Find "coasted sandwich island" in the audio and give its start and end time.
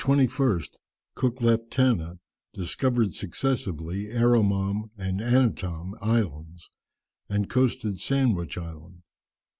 7.47-9.03